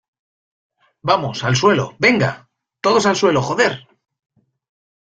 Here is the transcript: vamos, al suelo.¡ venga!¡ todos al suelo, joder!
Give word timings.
vamos, 1.03 1.43
al 1.43 1.55
suelo.¡ 1.55 1.95
venga!¡ 1.99 2.49
todos 2.81 3.05
al 3.05 3.15
suelo, 3.15 3.39
joder! 3.43 3.87